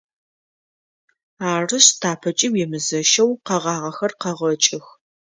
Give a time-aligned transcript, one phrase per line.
[1.51, 4.85] Арышъ, тапэкӏи уемызэщэу къэгъагъэхэр къэгъэкӏых.